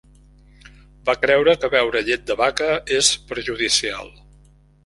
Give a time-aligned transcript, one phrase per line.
[1.09, 4.15] Va creure que beure llet de vaca és perjudicial.